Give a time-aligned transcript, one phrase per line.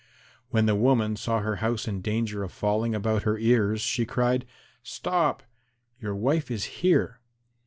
[0.49, 4.47] When the woman saw her house in danger of falling about her ears, she cried,
[4.81, 5.43] "Stop;
[5.99, 7.19] your wife is here."